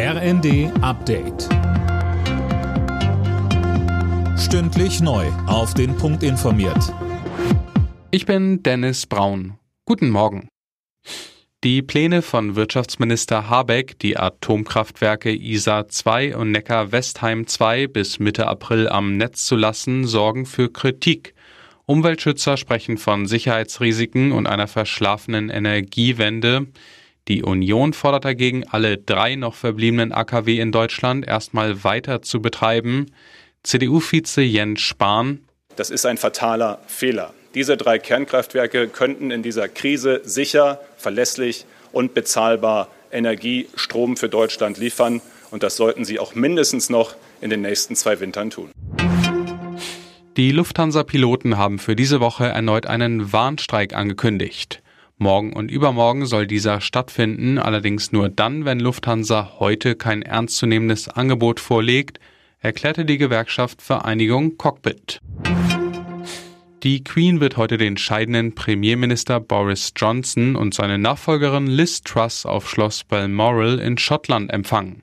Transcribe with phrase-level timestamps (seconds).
[0.00, 1.48] RND Update.
[4.38, 5.26] Stündlich neu.
[5.48, 6.94] Auf den Punkt informiert.
[8.12, 9.58] Ich bin Dennis Braun.
[9.86, 10.46] Guten Morgen.
[11.64, 18.88] Die Pläne von Wirtschaftsminister Habeck, die Atomkraftwerke ISA 2 und Neckar-Westheim 2 bis Mitte April
[18.88, 21.34] am Netz zu lassen, sorgen für Kritik.
[21.86, 26.68] Umweltschützer sprechen von Sicherheitsrisiken und einer verschlafenen Energiewende.
[27.28, 33.12] Die Union fordert dagegen, alle drei noch verbliebenen AKW in Deutschland erstmal weiter zu betreiben.
[33.62, 35.40] CDU-Vize Jens Spahn.
[35.76, 37.34] Das ist ein fataler Fehler.
[37.54, 44.78] Diese drei Kernkraftwerke könnten in dieser Krise sicher, verlässlich und bezahlbar Energie, Strom für Deutschland
[44.78, 45.20] liefern.
[45.50, 48.70] Und das sollten sie auch mindestens noch in den nächsten zwei Wintern tun.
[50.38, 54.82] Die Lufthansa-Piloten haben für diese Woche erneut einen Warnstreik angekündigt.
[55.20, 61.58] Morgen und übermorgen soll dieser stattfinden, allerdings nur dann, wenn Lufthansa heute kein ernstzunehmendes Angebot
[61.58, 62.20] vorlegt,
[62.60, 65.20] erklärte die Gewerkschaft Vereinigung Cockpit.
[66.84, 72.70] Die Queen wird heute den scheidenden Premierminister Boris Johnson und seine Nachfolgerin Liz Truss auf
[72.70, 75.02] Schloss Balmoral in Schottland empfangen.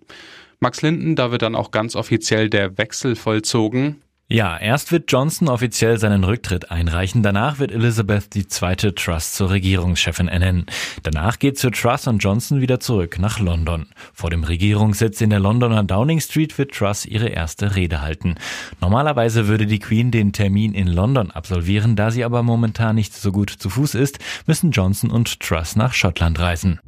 [0.61, 4.01] Max Linden, da wird dann auch ganz offiziell der Wechsel vollzogen.
[4.27, 9.51] Ja, erst wird Johnson offiziell seinen Rücktritt einreichen, danach wird Elizabeth die zweite Truss zur
[9.51, 10.65] Regierungschefin ernennen.
[11.03, 13.85] Danach geht Sir Truss und Johnson wieder zurück nach London.
[14.15, 18.33] Vor dem Regierungssitz in der Londoner Downing Street wird Truss ihre erste Rede halten.
[18.81, 23.31] Normalerweise würde die Queen den Termin in London absolvieren, da sie aber momentan nicht so
[23.31, 24.17] gut zu Fuß ist,
[24.47, 26.79] müssen Johnson und Truss nach Schottland reisen.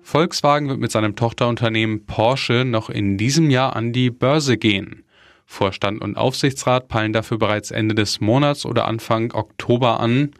[0.00, 5.03] Volkswagen wird mit seinem Tochterunternehmen Porsche noch in diesem Jahr an die Börse gehen.
[5.46, 10.32] Vorstand und Aufsichtsrat peilen dafür bereits Ende des Monats oder Anfang Oktober an.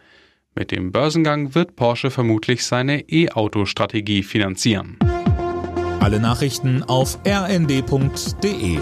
[0.55, 4.99] Mit dem Börsengang wird Porsche vermutlich seine E-Auto-Strategie finanzieren.
[6.01, 8.79] Alle Nachrichten auf rnd.de